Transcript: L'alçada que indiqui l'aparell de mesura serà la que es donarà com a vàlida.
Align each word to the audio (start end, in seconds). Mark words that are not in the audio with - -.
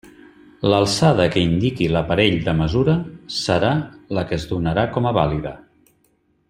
L'alçada 0.73 1.27
que 1.35 1.43
indiqui 1.49 1.89
l'aparell 1.97 2.39
de 2.47 2.57
mesura 2.63 2.97
serà 3.43 3.71
la 4.19 4.27
que 4.31 4.39
es 4.43 4.51
donarà 4.55 4.91
com 4.97 5.11
a 5.13 5.17
vàlida. 5.23 5.57